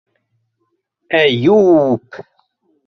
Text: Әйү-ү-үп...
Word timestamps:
Әйү-ү-үп... 1.21 2.21